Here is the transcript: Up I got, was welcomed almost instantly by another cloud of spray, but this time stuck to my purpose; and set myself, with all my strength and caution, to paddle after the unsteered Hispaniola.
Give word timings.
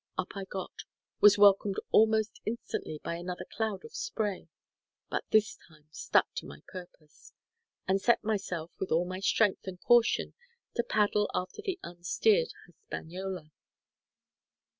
Up 0.17 0.31
I 0.35 0.45
got, 0.45 0.79
was 1.19 1.37
welcomed 1.37 1.75
almost 1.91 2.39
instantly 2.43 2.99
by 3.03 3.17
another 3.17 3.45
cloud 3.55 3.85
of 3.85 3.93
spray, 3.93 4.47
but 5.11 5.23
this 5.29 5.59
time 5.67 5.89
stuck 5.91 6.33
to 6.37 6.47
my 6.47 6.61
purpose; 6.67 7.33
and 7.87 8.01
set 8.01 8.23
myself, 8.23 8.71
with 8.79 8.91
all 8.91 9.05
my 9.05 9.19
strength 9.19 9.67
and 9.67 9.79
caution, 9.79 10.33
to 10.75 10.81
paddle 10.81 11.29
after 11.35 11.61
the 11.63 11.77
unsteered 11.83 12.49
Hispaniola. 12.65 13.51